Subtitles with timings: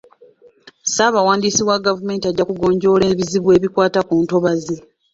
[0.83, 4.77] Ssaabawabuzi wa gavumenti ajja kugonjoola ebizibu ebikwata ku ntobazi.